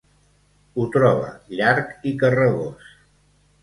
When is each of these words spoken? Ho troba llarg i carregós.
Ho 0.77 0.85
troba 0.95 1.29
llarg 1.59 1.95
i 2.13 2.17
carregós. 2.25 2.93